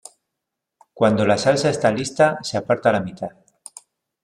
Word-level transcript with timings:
Cuando 0.95 1.27
la 1.27 1.37
salsa 1.37 1.69
está 1.69 1.91
lista 1.91 2.39
se 2.41 2.57
aparta 2.57 2.91
la 2.91 3.01
mitad. 3.01 3.29